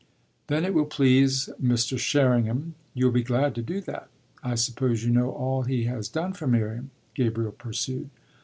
"Then 0.47 0.65
it 0.65 0.73
will 0.73 0.87
please 0.87 1.47
Mr. 1.63 1.95
Sherringham 1.99 2.73
you'll 2.95 3.11
be 3.11 3.21
glad 3.21 3.53
to 3.53 3.61
do 3.61 3.81
that. 3.81 4.07
I 4.41 4.55
suppose 4.55 5.03
you 5.03 5.11
know 5.11 5.29
all 5.29 5.61
he 5.61 5.83
has 5.83 6.07
done 6.07 6.33
for 6.33 6.47
Miriam?" 6.47 6.89
Gabriel 7.13 7.51
pursued. 7.51 8.09